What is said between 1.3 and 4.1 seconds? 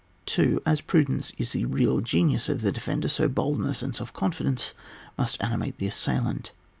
is the real genius of the defender, so boldness and